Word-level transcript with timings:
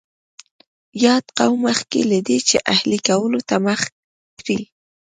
یاد 1.05 1.25
قوم 1.37 1.59
مخکې 1.67 2.01
له 2.11 2.17
دې 2.27 2.37
چې 2.47 2.57
اهلي 2.73 2.99
کولو 3.07 3.39
ته 3.49 3.55
مخه 3.65 3.87
کړي 4.39 4.59